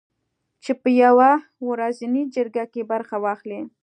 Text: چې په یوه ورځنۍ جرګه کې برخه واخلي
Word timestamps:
چې 0.63 0.71
په 0.81 0.89
یوه 1.03 1.29
ورځنۍ 1.69 2.23
جرګه 2.35 2.65
کې 2.73 2.81
برخه 2.91 3.15
واخلي 3.23 3.61